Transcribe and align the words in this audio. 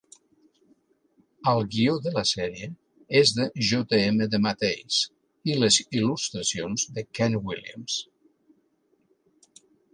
El 1.51 1.59
guio 1.75 1.97
de 2.05 2.13
la 2.15 2.23
sèrie 2.29 2.69
és 3.19 3.35
de 3.41 3.47
J. 3.69 4.01
M. 4.07 4.29
DeMatteis 4.37 4.99
i 5.53 5.59
les 5.61 5.79
il·lustracions 5.85 6.89
de 6.99 7.07
Kent 7.21 7.41
Williams. 7.51 8.03